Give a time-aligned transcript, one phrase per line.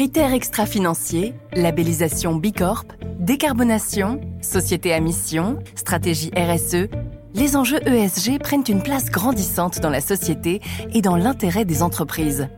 [0.00, 2.86] Critères extra-financiers, labellisation Bicorp,
[3.18, 6.88] décarbonation, société à mission, stratégie RSE,
[7.34, 10.62] les enjeux ESG prennent une place grandissante dans la société
[10.94, 12.48] et dans l'intérêt des entreprises.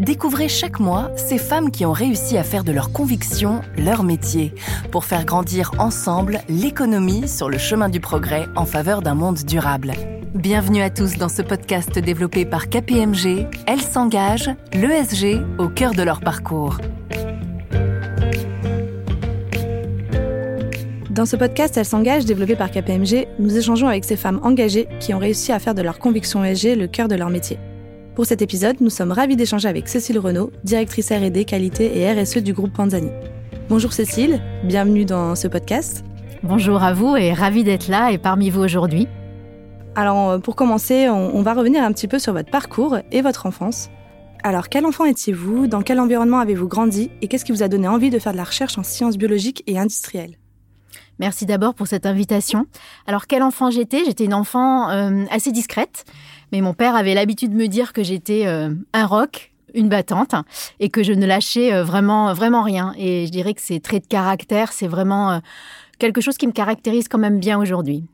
[0.00, 4.54] Découvrez chaque mois ces femmes qui ont réussi à faire de leur conviction leur métier
[4.90, 9.92] pour faire grandir ensemble l'économie sur le chemin du progrès en faveur d'un monde durable.
[10.34, 13.46] Bienvenue à tous dans ce podcast développé par KPMG.
[13.66, 16.78] Elles s'engagent, l'ESG, au cœur de leur parcours.
[21.10, 25.12] Dans ce podcast Elles s'engagent, développé par KPMG, nous échangeons avec ces femmes engagées qui
[25.12, 27.58] ont réussi à faire de leur conviction ESG le cœur de leur métier.
[28.20, 32.36] Pour cet épisode, nous sommes ravis d'échanger avec Cécile Renaud, directrice R&D, qualité et RSE
[32.36, 33.08] du groupe Panzani.
[33.70, 36.04] Bonjour Cécile, bienvenue dans ce podcast.
[36.42, 39.08] Bonjour à vous et ravi d'être là et parmi vous aujourd'hui.
[39.94, 43.46] Alors euh, pour commencer, on, va revenir un petit peu sur votre parcours et votre
[43.46, 43.88] enfance.
[44.42, 45.66] Alors quel enfant étiez-vous?
[45.66, 47.10] Dans quel environnement avez-vous grandi?
[47.22, 49.62] Et qu'est-ce qui vous a donné envie de faire de la recherche en sciences biologiques
[49.66, 50.39] et industrielles?
[51.20, 52.66] Merci d'abord pour cette invitation.
[53.06, 54.04] Alors quel enfant j'étais?
[54.06, 56.06] J'étais une enfant euh, assez discrète.
[56.50, 60.34] Mais mon père avait l'habitude de me dire que j'étais euh, un roc, une battante,
[60.80, 62.94] et que je ne lâchais euh, vraiment, vraiment rien.
[62.96, 65.38] Et je dirais que ces traits de caractère, c'est vraiment euh,
[65.98, 68.04] quelque chose qui me caractérise quand même bien aujourd'hui.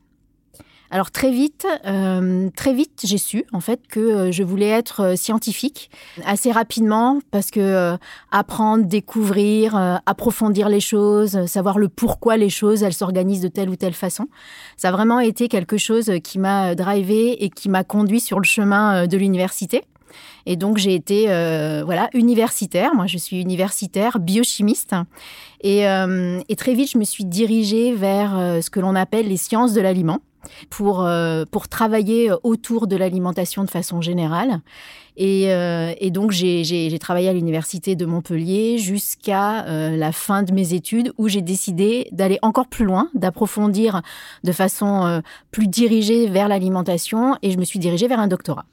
[0.89, 5.01] Alors très vite, euh, très vite, j'ai su en fait que euh, je voulais être
[5.01, 5.89] euh, scientifique
[6.25, 7.97] assez rapidement parce que
[8.31, 13.75] apprendre, découvrir, approfondir les choses, savoir le pourquoi les choses, elles s'organisent de telle ou
[13.75, 14.27] telle façon,
[14.77, 18.45] ça a vraiment été quelque chose qui m'a drivé et qui m'a conduit sur le
[18.45, 19.83] chemin de l'université.
[20.45, 21.25] Et donc j'ai été
[21.83, 22.95] voilà universitaire.
[22.95, 24.95] Moi, je suis universitaire biochimiste.
[25.61, 29.73] Et, et, très vite, je me suis dirigée vers ce que l'on appelle les sciences
[29.73, 30.19] de l'aliment
[30.69, 34.61] pour, euh, pour travailler autour de l'alimentation de façon générale.
[35.15, 40.53] Et, euh, et donc, j'ai travaillé à l'université de Montpellier jusqu'à euh, la fin de
[40.53, 44.01] mes études où j'ai décidé d'aller encore plus loin, d'approfondir
[44.43, 48.65] de façon plus dirigée vers l'alimentation et je me suis dirigée vers un doctorat.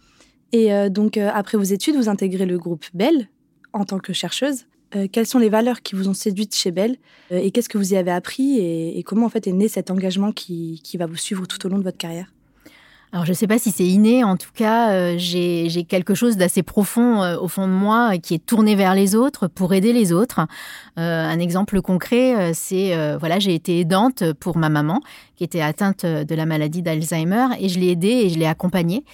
[0.53, 3.28] Et donc, après vos études, vous intégrez le groupe Bell
[3.72, 4.66] en tant que chercheuse.
[4.97, 6.97] Euh, quelles sont les valeurs qui vous ont séduite chez Belle
[7.32, 9.91] euh, et qu'est-ce que vous y avez appris et, comment en fait est né cet
[9.91, 12.27] engagement qui, va vous suivre tout au long de votre carrière?
[13.12, 16.37] Alors je ne sais pas si c'est inné, en tout cas euh, j'ai quelque chose
[16.37, 20.12] d'assez profond au fond de moi qui est tourné vers les autres pour aider les
[20.12, 20.41] autres.
[20.97, 25.00] un exemple concret, c'est voilà j'ai été aidante pour ma maman
[25.37, 29.05] qui était atteinte de la maladie d'Alzheimer et je l'ai aidée et je l'ai accompagnée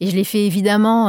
[0.00, 1.08] et je l'ai fait évidemment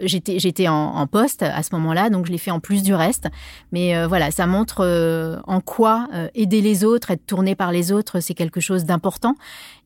[0.00, 3.28] J'étais, j'étais en, poste à ce moment-là, donc je l'ai fait en plus du reste.
[3.72, 7.72] Mais euh, voilà, ça montre euh, en quoi euh, aider les autres, être tourné par
[7.72, 9.34] les autres, c'est quelque chose d'important.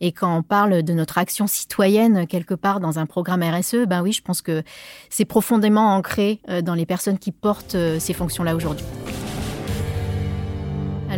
[0.00, 4.02] Et quand on parle de notre action citoyenne quelque part dans un programme RSE, ben
[4.02, 4.62] oui, je pense que
[5.10, 8.86] c'est profondément ancré dans les personnes qui portent ces fonctions-là aujourd'hui.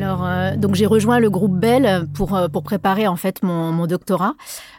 [0.02, 3.70] Alors, euh, donc j'ai rejoint le groupe Bell pour, euh, pour préparer en fait mon,
[3.70, 4.34] mon doctorat.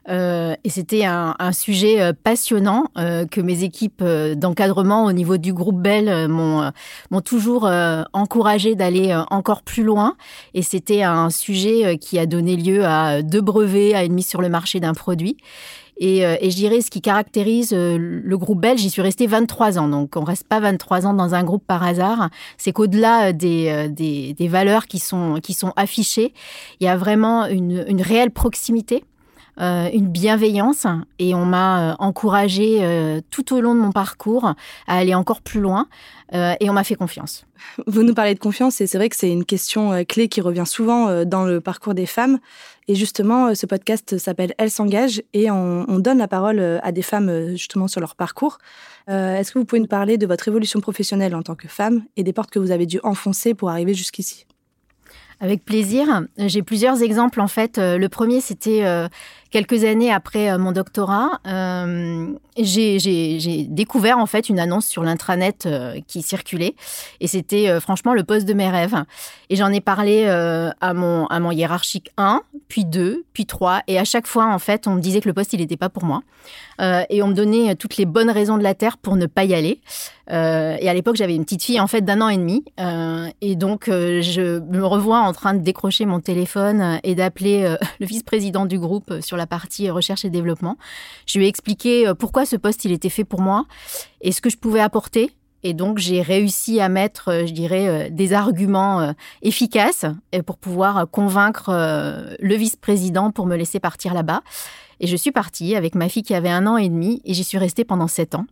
[0.09, 5.53] Euh, et c'était un, un, sujet euh, passionnant que mes équipes d'encadrement au niveau du
[5.53, 6.71] groupe Bell m'ont
[7.09, 7.69] m'ont toujours
[8.13, 10.15] encouragé d'aller encore plus loin.
[10.53, 14.41] Et c'était un sujet qui a donné lieu à deux brevets, à une mise sur
[14.41, 15.37] le marché d'un produit.
[15.97, 19.27] Et, euh, et, je dirais ce qui caractérise euh, le groupe belge, j'y suis restée
[19.27, 19.87] 23 ans.
[19.87, 22.29] Donc on reste pas 23 ans dans un groupe par hasard.
[22.57, 26.33] C'est qu'au-delà euh, des, des, des, valeurs qui sont, qui sont affichées,
[26.79, 29.03] il y a vraiment une, une réelle proximité.
[29.61, 30.87] Euh, une bienveillance
[31.19, 34.45] et on m'a encouragé euh, tout au long de mon parcours
[34.87, 35.87] à aller encore plus loin
[36.33, 37.45] euh, et on m'a fait confiance.
[37.85, 40.65] Vous nous parlez de confiance et c'est vrai que c'est une question clé qui revient
[40.65, 42.39] souvent dans le parcours des femmes.
[42.87, 46.91] Et justement, euh, ce podcast s'appelle Elles s'engagent et on, donne la parole euh, à
[46.91, 48.57] des femmes euh, justement sur leur parcours.
[49.07, 52.23] Est-ce que vous pouvez nous parler de votre évolution professionnelle en tant que femme et
[52.23, 54.45] des portes que vous avez dû enfoncer pour arriver jusqu'ici?
[55.41, 56.21] Avec plaisir.
[56.37, 57.77] J'ai plusieurs exemples en fait.
[57.79, 58.85] Le premier, c'était
[59.53, 65.67] quelques années après euh, mon doctorat, euh, j'ai découvert en fait une annonce sur l'intranet
[65.67, 66.75] euh, qui circulait
[67.19, 69.03] et c'était franchement le poste de mes rêves.
[69.49, 74.25] Et j'en ai parlé à mon hiérarchique 1, puis 2, puis 3 et à chaque
[74.25, 76.21] fois en fait, on me disait que le poste il n'était pas pour moi.
[76.79, 79.53] et on me donnait toutes les bonnes raisons de la terre pour ne pas y
[79.53, 79.81] aller.
[80.29, 82.63] et à l'époque, j'avais une petite fille en fait d'un an et demi,
[83.41, 88.65] et donc je me revois en train de décrocher mon téléphone et d'appeler le vice-président
[88.65, 90.77] du groupe sur la partie recherche et développement.
[91.25, 93.65] Je lui ai expliqué euh, pourquoi ce poste il était fait pour moi
[94.21, 95.31] et ce que je pouvais apporter.
[95.65, 100.05] Et donc j'ai réussi à mettre, euh, je dirais, euh, des arguments efficaces
[100.45, 101.71] pour pouvoir convaincre
[102.39, 104.41] le vice-président pour me laisser partir là-bas.
[104.99, 107.43] Et je suis partie avec ma fille qui avait un an et demi et j'y
[107.43, 108.45] suis restée pendant sept ans.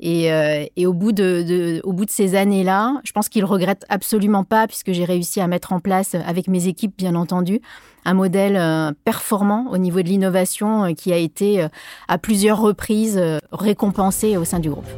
[0.00, 4.42] Et, euh, au, bout de, au bout de ces années-là, je pense qu'il regrette absolument
[4.42, 7.60] pas puisque j'ai réussi à mettre en place, avec mes équipes bien entendu,
[8.04, 11.66] un modèle euh, performant au niveau de l'innovation euh, qui a été
[12.08, 13.20] à plusieurs reprises
[13.52, 14.88] récompensé au sein du groupe.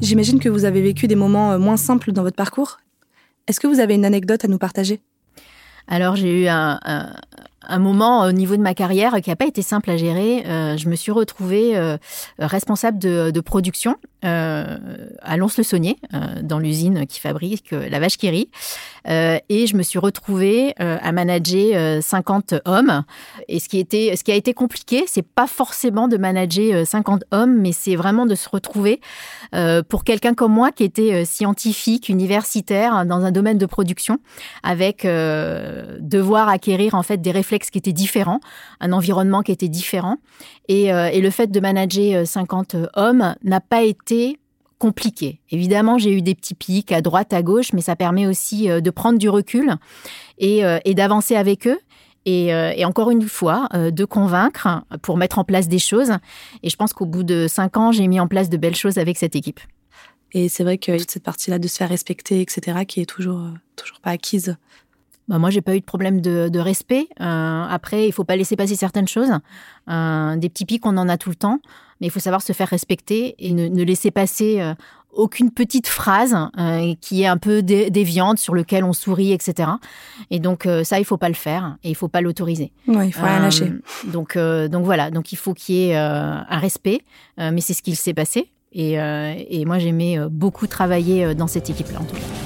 [0.00, 2.78] J'imagine que vous avez vécu des moments moins simples dans votre parcours.
[3.46, 5.00] Est-ce que vous avez une anecdote à nous partager?
[5.88, 6.78] Alors j'ai eu un,
[7.78, 10.44] moment au niveau de ma carrière qui n'a pas été simple à gérer.
[10.46, 11.96] Euh, je me suis retrouvée euh,
[12.38, 14.78] responsable de, production euh,
[15.20, 15.96] à Lons-le-Saunier,
[16.42, 18.50] dans l'usine qui fabrique la vache qui rit.
[19.04, 23.02] et je me suis retrouvée à manager 50 hommes.
[23.48, 27.24] Et ce qui, était, ce qui a été compliqué, c'est pas forcément de manager 50
[27.32, 29.00] hommes, mais c'est vraiment de se retrouver
[29.88, 34.18] pour quelqu'un comme moi qui était scientifique, universitaire, dans un domaine de production,
[34.62, 37.32] avec devoir acquérir en fait des
[37.70, 38.40] qui était différent,
[38.80, 40.16] un environnement qui était différent.
[40.68, 44.38] Et, euh, le fait de manager 50 euh, hommes n'a pas été
[44.78, 45.40] compliqué.
[45.50, 48.80] Évidemment, j'ai eu des petits pics à droite, à gauche, mais ça permet aussi euh,
[48.80, 49.76] de prendre du recul
[50.38, 51.78] et, d'avancer avec eux.
[52.24, 56.12] Et, encore une fois, de convaincre pour mettre en place des choses.
[56.62, 58.98] Et je pense qu'au bout de cinq ans, j'ai mis en place de belles choses
[58.98, 59.60] avec cette équipe.
[60.32, 64.00] Et c'est vrai que cette partie-là de se faire respecter, etc., qui est toujours, toujours
[64.00, 64.56] pas acquise
[65.32, 67.08] bah moi, j'ai pas eu de problème de, respect.
[67.22, 69.32] Euh, après, il faut pas laisser passer certaines choses.
[69.88, 71.58] Euh, des petits pics, on en a tout le temps,
[72.00, 74.74] mais il faut savoir se faire respecter et ne, laisser passer euh,
[75.10, 76.36] aucune petite phrase
[77.00, 79.70] qui est un peu déviante sur lequel on sourit, etc.
[80.30, 82.72] Et donc ça, il faut pas le faire et il faut pas l'autoriser.
[82.86, 83.72] Ouais, il faut rien lâcher.
[84.04, 87.02] Donc, donc voilà, donc il faut qu'il y ait un respect,
[87.36, 88.50] mais c'est ce qu'il s'est passé.
[88.72, 92.41] Et, et moi, j'aimais beaucoup travailler dans cette équipe-là, en tout cas.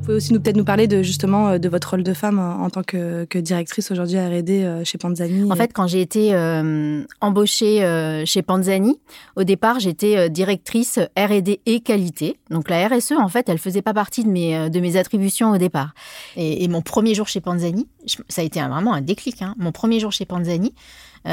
[0.00, 2.38] Vous pouvez aussi nous peut-être nous parler de justement euh, de votre rôle de femme
[2.38, 5.52] en tant que, directrice aujourd'hui à R&D euh, chez Panzani.
[5.52, 8.98] En fait, quand j'ai été euh, embauchée chez Panzani,
[9.36, 12.38] au départ, j'étais directrice R&D et qualité.
[12.48, 15.58] Donc la RSE, en fait, elle faisait pas partie de mes de mes attributions au
[15.58, 15.92] départ.
[16.34, 17.86] Et, mon premier jour chez Panzani,
[18.28, 19.42] ça a été vraiment un déclic.
[19.42, 19.54] Hein.
[19.58, 20.72] Mon premier jour chez Panzani,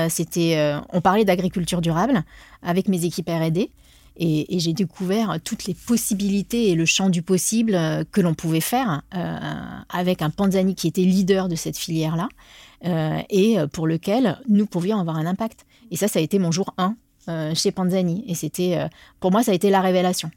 [0.10, 2.24] c'était, on parlait d'agriculture durable
[2.62, 3.72] avec mes équipes R&D.
[4.20, 8.62] Et, j'ai découvert toutes les possibilités et le champ du possible euh, que l'on pouvait
[8.62, 9.38] faire euh,
[9.90, 12.28] avec un Panzani qui était leader de cette filière-là
[12.86, 15.66] euh, et pour lequel nous pouvions avoir un impact.
[15.92, 16.96] Et ça, ça a été mon jour 1
[17.56, 18.24] chez Panzani.
[18.28, 18.88] Et c'était,
[19.20, 20.32] pour moi, ça a été la révélation.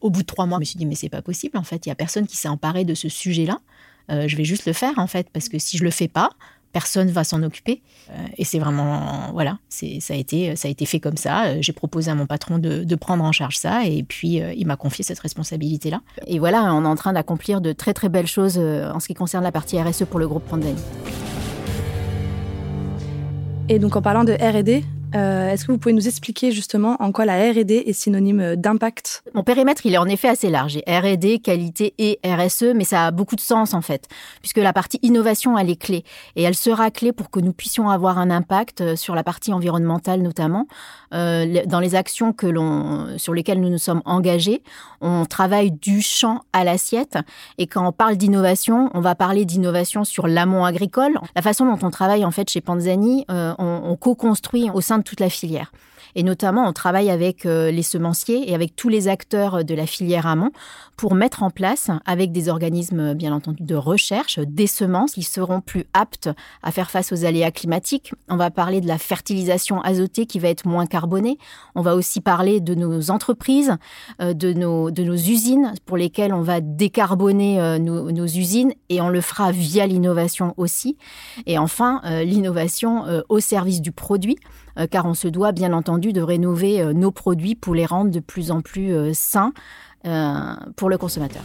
[0.00, 1.84] au bout de trois mois, je me suis dit, mais c'est pas possible, en fait,
[1.84, 3.60] il y a personne qui s'est emparé de ce sujet-là.
[4.08, 6.30] je vais juste le faire, en fait, parce que si je le fais pas,
[6.76, 7.80] personne va s'en occuper.
[8.10, 11.46] Euh, et c'est vraiment, voilà, c'est, ça, a été, ça a été fait comme ça.
[11.46, 14.66] Euh, j'ai proposé à mon patron de, prendre en charge ça et puis euh, il
[14.66, 16.02] m'a confié cette responsabilité-là.
[16.26, 19.14] Et voilà, on est en train d'accomplir de très très belles choses en ce qui
[19.14, 20.74] concerne la partie RSE pour le groupe Pandani.
[23.70, 24.84] Et donc en parlant de RD,
[25.16, 28.56] euh, est-ce que vous pouvez nous expliquer justement en quoi la R&D est synonyme euh,
[28.56, 29.22] d'impact?
[29.34, 30.78] Mon périmètre, il est en effet assez large.
[30.86, 34.08] R&D, qualité et RSE, mais ça a beaucoup de sens en fait,
[34.40, 36.04] puisque la partie innovation, elle est clé.
[36.36, 39.52] Et elle sera clé pour que nous puissions avoir un impact euh, sur la partie
[39.52, 40.66] environnementale notamment.
[41.12, 42.46] dans les actions que
[43.16, 44.62] sur lesquelles nous nous sommes engagés,
[45.00, 47.18] on travaille du champ à l'assiette.
[47.58, 51.18] Et quand on parle d'innovation, on va parler d'innovation sur l'amont agricole.
[51.34, 55.05] La façon dont on travaille en fait chez Panzani, on, on co-construit au sein de
[55.06, 55.72] toute la filière.
[56.16, 59.86] Et notamment, on travaille avec euh, les semenciers et avec tous les acteurs de la
[59.86, 60.50] filière amont
[60.96, 65.60] pour mettre en place, avec des organismes bien entendu de recherche, des semences qui seront
[65.60, 66.30] plus aptes
[66.62, 68.14] à faire face aux aléas climatiques.
[68.30, 71.36] On va parler de la fertilisation azotée qui va être moins carbonée.
[71.74, 73.76] On va aussi parler de nos entreprises,
[74.22, 79.20] euh, de nos, usines pour lesquelles on va décarboner euh, nos, usines et on le
[79.20, 80.96] fera via l'innovation aussi.
[81.44, 86.20] Et enfin, l'innovation au service du produit euh, car on se doit bien entendu de
[86.20, 89.52] rénover euh, nos produits pour les rendre de plus en plus euh, sains
[90.76, 91.42] pour le consommateur.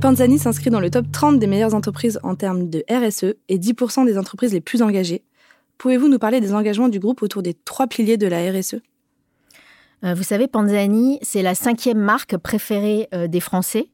[0.00, 4.06] Panzani s'inscrit dans le top 30 des meilleures entreprises en termes de RSE et 10%
[4.06, 5.22] des entreprises les plus engagées.
[5.76, 8.76] Pouvez-vous nous parler des engagements du groupe autour des trois piliers de la RSE
[10.02, 13.90] Vous savez, Panzani, c'est la cinquième marque préférée des Français.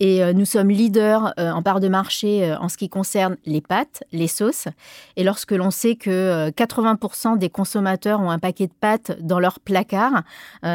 [0.00, 3.36] Et euh, nous sommes leaders euh, en part de marché euh, en ce qui concerne
[3.46, 4.68] les pâtes, les sauces.
[5.16, 9.60] Et lorsque l'on sait que 80% des consommateurs ont un paquet de pâtes dans leur
[9.60, 10.22] placard,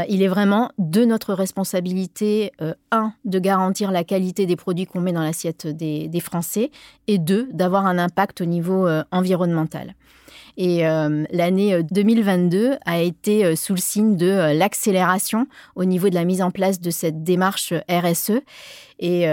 [0.10, 2.52] il est vraiment de notre responsabilité,
[2.92, 6.72] un, de garantir la qualité des produits qu'on met dans l'assiette des, des, Français,
[7.08, 9.96] et deux, d'avoir un impact au niveau environnemental.
[10.58, 16.26] Et euh, l'année 2022 a été sous le signe de l'accélération au niveau de la
[16.26, 18.42] mise en place de cette démarche RSE.
[19.00, 19.28] Et,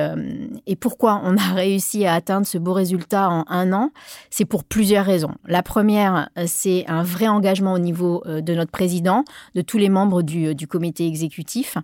[0.81, 3.91] pourquoi on a réussi à atteindre ce beau résultat en un an?
[4.31, 5.35] C'est pour plusieurs raisons.
[5.47, 9.25] La première, c'est un vrai engagement au niveau de notre président,
[9.55, 11.77] de tous les membres du, comité exécutif.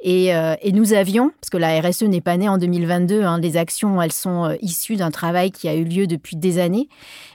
[0.00, 3.56] Et, et, nous avions, parce que la RSE n'est pas née en 2022, hein, les
[3.56, 6.88] actions, elles sont issues d'un travail qui a eu lieu depuis des années,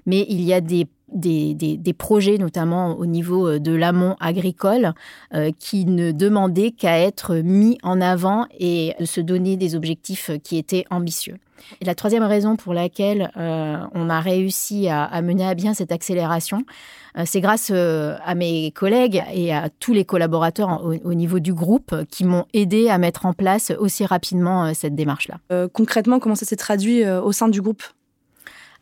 [0.05, 4.93] mais il y a des des, projets, notamment au niveau euh, de l'amont agricole,
[5.33, 10.31] euh, qui ne demandaient qu'à être mis en avant et de se donner des objectifs
[10.43, 11.37] qui étaient ambitieux.
[11.79, 15.93] Et la troisième raison pour laquelle euh, on a réussi à, mener à bien cette
[15.93, 16.65] accélération,
[17.25, 21.95] c'est grâce à mes collègues et à tous les collaborateurs au, au niveau du groupe
[22.09, 25.67] qui m'ont aidé à mettre en place aussi rapidement cette démarche-là.
[25.69, 27.83] concrètement, comment ça s'est traduit au sein du groupe?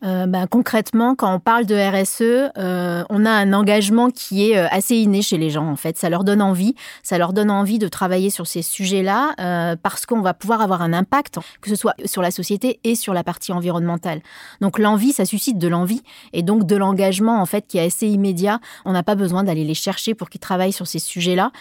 [0.04, 4.58] Euh, bah, concrètement, quand on parle de RSE, euh, on a un engagement qui est
[4.58, 5.68] euh, assez inné chez les gens.
[5.68, 9.36] En fait, ça leur donne envie, ça leur donne envie de travailler sur ces sujets-là
[9.84, 13.14] parce qu'on va pouvoir avoir un impact, que ce soit sur la société et sur
[13.14, 14.22] la partie environnementale.
[14.60, 16.02] Donc l'envie, ça suscite de l'envie
[16.34, 18.60] et donc de l'engagement en fait qui est assez immédiat.
[18.86, 21.52] On n'a pas besoin d'aller les chercher pour qu'ils travaillent sur ces sujets-là.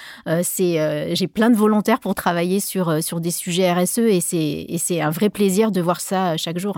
[0.42, 5.10] c'est, j'ai plein de volontaires pour travailler sur sur des sujets RSE et c'est un
[5.10, 6.76] vrai plaisir de voir ça chaque jour.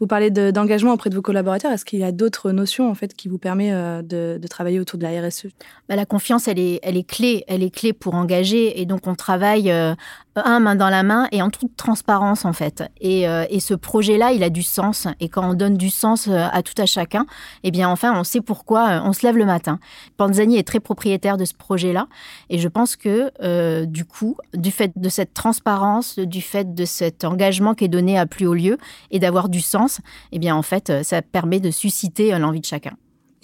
[0.00, 1.70] Vous parlez d'engagement auprès de vos collaborateurs.
[1.70, 4.98] Est-ce qu'il y a d'autres notions en fait qui vous permettent euh, de, travailler autour
[4.98, 5.46] de la RSE
[5.88, 7.44] bah, La confiance, elle est, elle est clé.
[7.46, 8.80] Elle est clé pour engager.
[8.80, 9.94] Et donc, on travaille euh,
[10.36, 12.84] un main dans la main et en toute transparence en fait.
[13.00, 15.06] Et, euh, et ce projet-là, il a du sens.
[15.20, 17.26] Et quand on donne du sens à tout à chacun,
[17.62, 19.78] eh bien, enfin, on sait pourquoi on se lève le matin.
[20.16, 22.08] Panzani est très propriétaire de ce projet-là.
[22.50, 27.24] Et je pense que du coup, du fait de cette transparence, du fait de cet
[27.24, 28.78] engagement qui est donné à plus haut lieu
[29.10, 30.00] et d'avoir du sens,
[30.32, 32.92] eh bien en fait, euh, ça permet de susciter euh, l'envie de chacun.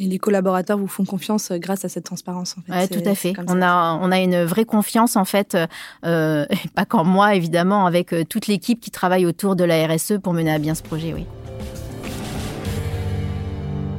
[0.00, 2.56] Et les collaborateurs vous font confiance euh, grâce à cette transparence.
[2.58, 2.88] En fait.
[2.88, 3.34] tout à fait.
[3.46, 5.56] On a, on a une vraie confiance, en fait,
[6.02, 10.52] pas qu'en moi, évidemment, avec toute l'équipe qui travaille autour de la RSE pour mener
[10.52, 11.26] à bien ce projet, oui.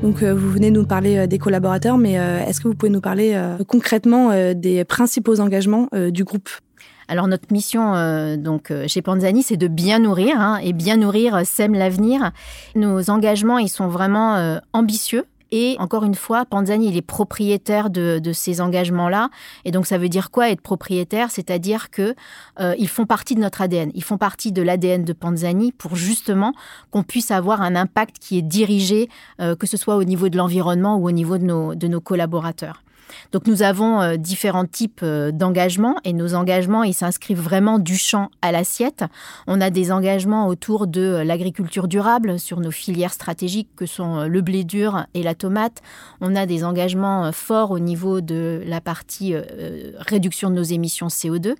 [0.02, 4.32] Donc, vous venez nous parler des collaborateurs, mais est-ce que vous pouvez nous parler concrètement
[4.54, 6.50] des principaux engagements du groupe?
[7.12, 10.96] Alors notre mission euh, donc euh, chez Panzani, c'est de bien nourrir hein, et bien
[10.96, 12.32] nourrir euh, sème l'avenir.
[12.74, 15.26] Nos engagements, ils sont vraiment ambitieux.
[15.52, 19.30] Et encore une fois, Panzani, il est propriétaire de, ces engagements-là.
[19.66, 21.30] Et donc, ça veut dire quoi être propriétaire?
[21.32, 22.16] C'est-à-dire que
[22.78, 23.92] ils font partie de notre ADN.
[23.94, 26.54] Ils font partie de l'ADN de Panzani pour justement
[26.90, 30.98] qu'on puisse avoir un impact qui est dirigé, que ce soit au niveau de l'environnement
[30.98, 32.84] ou au niveau de nos, de nos collaborateurs.
[33.32, 37.98] Donc nous avons euh, différents types euh, d'engagements et nos engagements, ils s'inscrivent vraiment du
[37.98, 39.04] champ à l'assiette.
[39.48, 44.26] On a des engagements autour de euh, l'agriculture durable sur nos filières stratégiques que sont
[44.26, 45.82] le blé dur et la tomate.
[46.20, 49.34] On a des engagements forts au niveau de la partie
[49.98, 51.56] réduction de nos émissions CO2.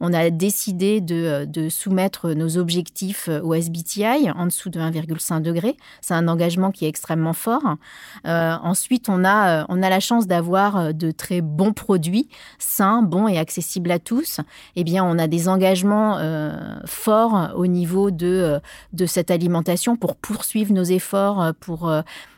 [0.00, 5.76] On a décidé de, de soumettre nos objectifs au SBTI en dessous de 1,5 degré.
[6.00, 7.76] C'est un engagement qui est extrêmement fort.
[8.24, 13.38] ensuite, on a, on a la chance d'avoir de très bons produits, sains, bons et
[13.38, 14.40] accessibles à tous,
[14.76, 18.60] eh bien, on a des engagements euh, forts au niveau de, euh,
[18.92, 21.90] de cette alimentation pour poursuivre nos efforts, euh, pour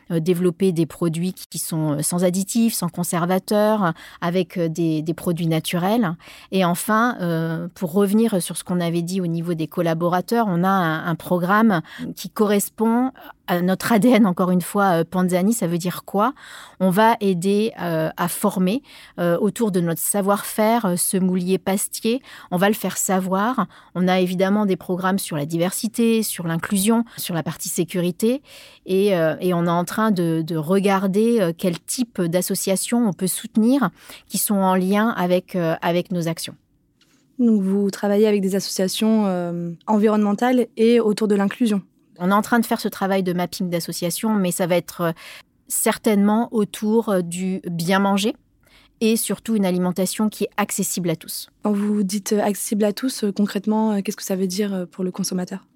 [0.09, 6.15] développer des produits qui sont euh, sans additifs, sans conservateurs, avec euh, des, produits naturels.
[6.51, 7.17] Et enfin,
[7.73, 11.81] pour revenir sur ce qu'on avait dit au niveau des collaborateurs, on a un, programme
[12.15, 13.11] qui correspond
[13.47, 16.33] à notre ADN, encore une fois, Panzani, ça veut dire quoi?
[16.79, 18.83] On va aider à former
[19.17, 22.21] autour de notre savoir-faire, ce moulier pastier.
[22.51, 23.65] On va le faire savoir.
[23.95, 28.43] On a évidemment des programmes sur la diversité, sur l'inclusion, sur la partie sécurité.
[28.85, 33.89] Et, on est en de, regarder euh, quel type d'associations on peut soutenir
[34.27, 36.55] qui sont en lien avec, euh, avec nos actions.
[37.39, 41.81] Donc vous travaillez avec des associations euh, environnementales et autour de l'inclusion.
[42.19, 45.13] On est en train de faire ce travail de mapping d'associations, mais ça va être
[45.67, 48.35] certainement autour du bien manger
[49.01, 51.49] et surtout une alimentation qui est accessible à tous.
[51.61, 55.67] Quand vous dites accessible à tous, concrètement, qu'est-ce que ça veut dire pour le consommateur?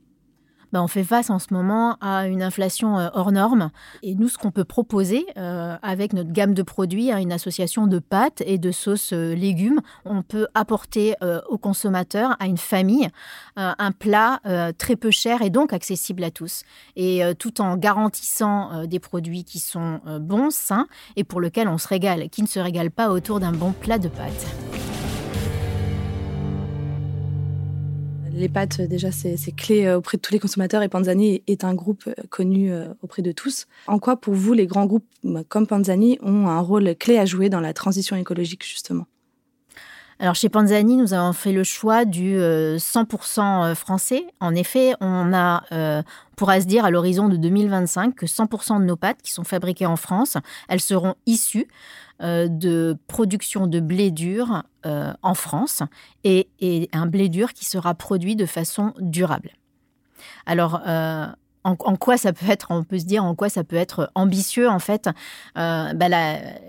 [0.71, 3.71] Bah, on fait face en ce moment à une inflation euh, hors norme.
[4.03, 7.87] Et nous, ce qu'on peut proposer euh, avec notre gamme de produits, hein, une association
[7.87, 11.15] de pâtes et de sauces euh, légumes, on peut apporter
[11.49, 13.07] aux consommateurs, à une famille,
[13.55, 14.39] un plat
[14.77, 16.63] très peu cher et donc accessible à tous.
[16.95, 21.87] Et tout en garantissant des produits qui sont bons, sains et pour lesquels on se
[21.87, 24.70] régale, qui ne se régale pas autour d'un bon plat de pâtes.
[28.33, 32.09] Les pâtes, déjà, c'est clé auprès de tous les consommateurs et Panzani est un groupe
[32.29, 32.71] connu
[33.01, 33.67] auprès de tous.
[33.87, 35.05] En quoi, pour vous, les grands groupes
[35.47, 39.05] comme Panzani ont un rôle clé à jouer dans la transition écologique, justement?
[40.21, 44.27] Alors chez Panzani, nous avons fait le choix du 100% français.
[44.39, 46.03] En effet, on a, on
[46.35, 49.87] pourra se dire à l'horizon de 2025 que 100% de nos pâtes qui sont fabriquées
[49.87, 50.37] en France,
[50.69, 51.67] elles seront issues
[52.21, 55.81] euh, de production de blé dur euh, en France
[56.23, 56.49] et,
[56.93, 59.49] un blé dur qui sera produit de façon durable.
[60.45, 60.81] Alors,
[61.65, 64.11] euh, en, quoi ça peut être, on peut se dire en quoi ça peut être
[64.15, 65.09] ambitieux en fait.
[65.55, 66.07] Bah,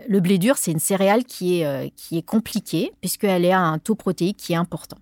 [0.09, 3.95] le blé dur, c'est une céréale qui est, qui est compliquée puisqu'elle a un taux
[3.95, 4.99] protéique qui est important.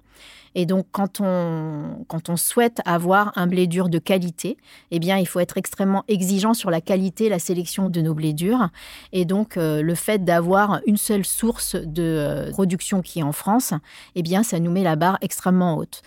[0.54, 4.56] Et donc, quand on, quand on souhaite avoir un blé dur de qualité,
[4.90, 8.32] eh bien, il faut être extrêmement exigeant sur la qualité, la sélection de nos blés
[8.32, 8.68] durs.
[9.12, 13.32] Et donc, euh, le fait d'avoir une seule source de euh, production qui est en
[13.32, 13.74] France,
[14.16, 16.02] eh bien, ça nous met la barre extrêmement haute.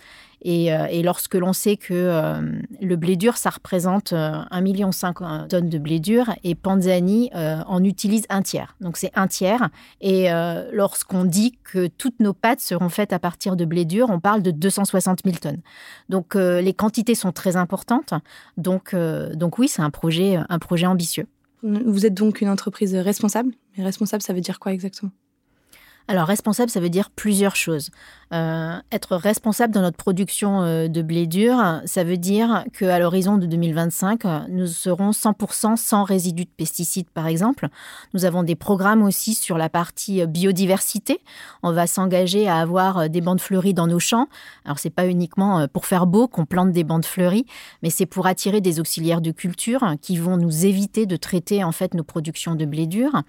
[0.46, 2.40] Euh, et, lorsque l'on sait que euh,
[2.80, 7.30] le blé dur, ça représente 1,5 euh, million de tonnes de blé dur et Panzani
[7.34, 8.76] en utilise un tiers.
[8.80, 9.70] Donc c'est un tiers.
[10.00, 10.28] Et
[10.72, 14.42] lorsqu'on dit que toutes nos pâtes seront faites à partir de blé dur, on parle
[14.42, 15.60] de 260 000 tonnes.
[16.08, 18.14] Donc les quantités sont très importantes.
[18.56, 18.94] Donc,
[19.34, 21.26] donc oui, c'est un projet, un projet ambitieux.
[21.62, 23.52] Vous êtes donc une entreprise responsable?
[23.76, 25.12] Mais responsable, ça veut dire quoi exactement?
[26.06, 27.90] Alors responsable, ça veut dire plusieurs choses.
[28.32, 33.36] Euh, être responsable dans notre production euh, de blé dur, ça veut dire qu'à l'horizon
[33.36, 37.68] de 2025, nous serons 100% sans résidus de pesticides, par exemple.
[38.12, 41.20] Nous avons des programmes aussi sur la partie biodiversité.
[41.62, 44.28] On va s'engager à avoir des bandes fleuries dans nos champs.
[44.64, 47.46] Alors c'est pas uniquement pour faire beau qu'on plante des bandes fleuries,
[47.82, 51.72] mais c'est pour attirer des auxiliaires de culture qui vont nous éviter de traiter en
[51.72, 53.22] fait nos productions de blé dur.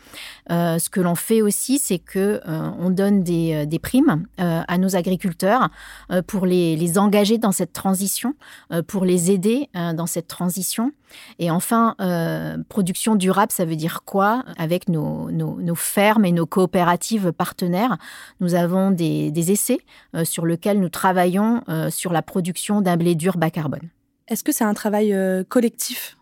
[0.51, 2.41] Euh, ce que l'on fait aussi, c'est que
[2.79, 5.69] on donne des, des primes à nos agriculteurs
[6.11, 8.35] euh, pour les, engager dans cette transition,
[8.71, 10.91] euh, pour les aider euh, dans cette transition.
[11.39, 11.95] Et enfin,
[12.67, 14.43] production durable, ça veut dire quoi?
[14.57, 15.29] Avec nos,
[15.75, 17.97] fermes et nos coopératives partenaires,
[18.39, 19.79] nous avons des, des essais
[20.23, 23.87] sur lesquels nous travaillons sur la production d'un blé dur bas carbone.
[24.27, 25.15] Est-ce que c'est un travail
[25.47, 26.17] collectif?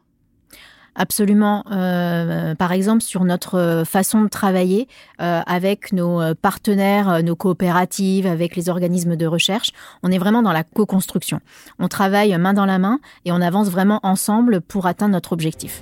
[0.96, 1.64] Absolument.
[1.72, 4.88] Euh, par exemple, sur notre façon de travailler
[5.22, 9.72] euh, avec nos partenaires, nos coopératives, avec les organismes de recherche,
[10.04, 11.39] on est vraiment dans la co-construction.
[11.80, 15.82] On travaille main dans la main et on avance vraiment ensemble pour atteindre notre objectif.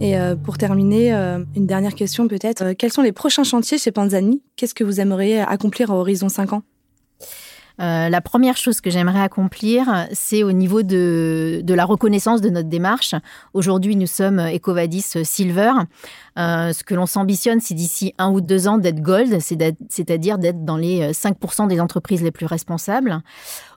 [0.00, 2.72] Et euh, pour terminer, une dernière question peut-être.
[2.72, 4.42] quels sont les prochains chantiers chez Panzani?
[4.56, 6.62] Qu'est-ce que vous aimeriez accomplir à horizon 5 ans?
[7.80, 12.50] Euh, la première chose que j'aimerais accomplir, c'est au niveau de, de, la reconnaissance de
[12.50, 13.14] notre démarche.
[13.54, 15.72] Aujourd'hui, nous sommes Ecovadis Silver.
[16.38, 20.64] Euh, ce que l'on s'ambitionne, c'est d'ici un ou deux ans d'être gold, c'est-à-dire d'être
[20.64, 23.22] dans les 5% des entreprises les plus responsables.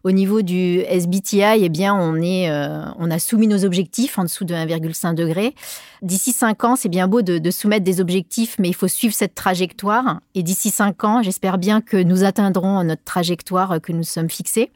[0.04, 4.24] Au niveau du SBTI, eh bien, on, est, euh, on a soumis nos objectifs en
[4.24, 5.56] dessous de 1,5 degré.
[6.02, 9.34] D'ici 5 ans, c'est bien beau de, soumettre des objectifs, mais il faut suivre cette
[9.34, 10.20] trajectoire.
[10.36, 14.72] Et d'ici 5 ans, j'espère bien que nous atteindrons notre trajectoire que nous sommes fixée.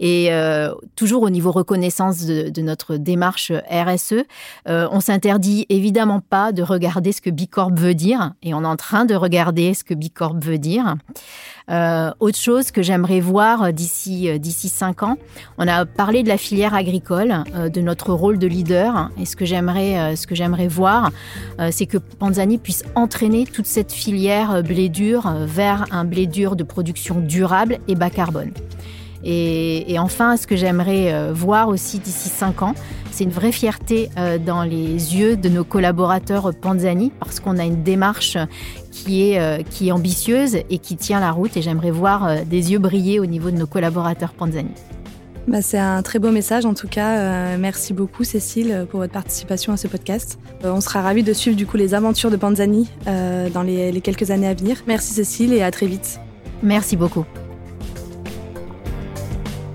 [0.00, 4.24] Et euh, toujours au niveau reconnaissance de, notre démarche RSE,
[4.66, 8.76] on s'interdit évidemment pas de regarder ce que Bicorp veut dire, et on est en
[8.76, 10.96] train de regarder ce que Bicorp veut dire.
[11.70, 15.16] Euh, autre chose que j'aimerais voir d'ici euh, d'ici cinq ans,
[15.56, 19.36] on a parlé de la filière agricole, euh, de notre rôle de leader, et ce
[19.36, 21.10] que j'aimerais ce que j'aimerais voir,
[21.70, 26.64] c'est que Panzani puisse entraîner toute cette filière blé dur vers un blé dur de
[26.64, 28.39] production durable et bas carbone.
[29.22, 32.74] Et, enfin, ce que j'aimerais euh, voir aussi d'ici cinq ans,
[33.10, 37.64] c'est une vraie fierté euh, dans les yeux de nos collaborateurs Panzani, parce qu'on a
[37.64, 38.38] une démarche
[38.90, 41.56] qui est, euh, qui est ambitieuse et qui tient la route.
[41.56, 44.70] Et j'aimerais voir des yeux briller au niveau de nos collaborateurs Panzani.
[45.48, 47.56] Bah, c'est un très beau message en tout cas.
[47.56, 50.38] merci beaucoup Cécile pour votre participation à ce podcast.
[50.62, 54.30] on sera ravis de suivre du coup les aventures de Panzani dans les, les quelques
[54.30, 54.76] années à venir.
[54.86, 56.20] Merci Cécile et à très vite.
[56.62, 57.24] Merci beaucoup.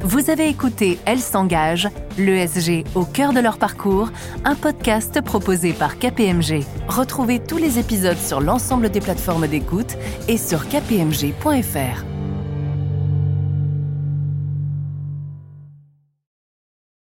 [0.06, 1.90] Vous avez écouté Elle s'engage,
[2.20, 4.12] l'ESG au cœur de leur parcours,
[4.44, 6.64] un podcast proposé par KPMG.
[6.88, 12.15] Retrouvez tous les épisodes sur l'ensemble des plateformes d'écoute et sur kpmg.fr.